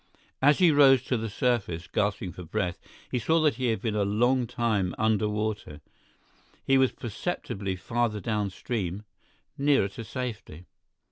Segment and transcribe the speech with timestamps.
[0.41, 2.79] As he rose to the surface, gasping for breath,
[3.11, 5.79] he saw that he had been a long time under water;
[6.65, 10.65] he was perceptibly farther downstream—nearer to safety.